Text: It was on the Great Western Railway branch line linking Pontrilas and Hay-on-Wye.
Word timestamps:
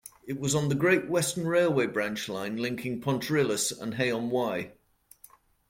It 0.25 0.39
was 0.39 0.55
on 0.55 0.69
the 0.69 0.73
Great 0.73 1.07
Western 1.09 1.45
Railway 1.45 1.85
branch 1.85 2.27
line 2.27 2.57
linking 2.57 3.01
Pontrilas 3.01 3.71
and 3.71 3.93
Hay-on-Wye. 3.93 4.71